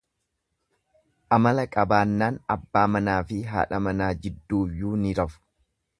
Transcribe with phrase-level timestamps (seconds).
[1.37, 5.43] Amala qabaannaan abbaa manaafi haadha manaa jidduuyyuu ni rafu.